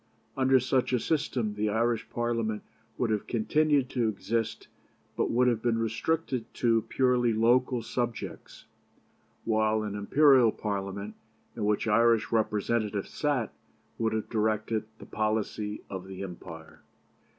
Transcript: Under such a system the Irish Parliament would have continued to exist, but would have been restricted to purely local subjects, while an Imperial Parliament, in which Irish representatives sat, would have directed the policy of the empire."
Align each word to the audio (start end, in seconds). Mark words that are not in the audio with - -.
Under 0.35 0.59
such 0.59 0.93
a 0.93 0.99
system 0.99 1.53
the 1.53 1.69
Irish 1.69 2.09
Parliament 2.09 2.63
would 2.97 3.11
have 3.11 3.27
continued 3.27 3.87
to 3.91 4.09
exist, 4.09 4.67
but 5.15 5.29
would 5.29 5.47
have 5.47 5.61
been 5.61 5.77
restricted 5.77 6.51
to 6.55 6.81
purely 6.89 7.33
local 7.33 7.83
subjects, 7.83 8.65
while 9.45 9.83
an 9.83 9.93
Imperial 9.93 10.51
Parliament, 10.51 11.13
in 11.55 11.65
which 11.65 11.87
Irish 11.87 12.31
representatives 12.31 13.11
sat, 13.11 13.53
would 13.99 14.13
have 14.13 14.27
directed 14.27 14.85
the 14.97 15.05
policy 15.05 15.83
of 15.87 16.07
the 16.07 16.23
empire." 16.23 16.81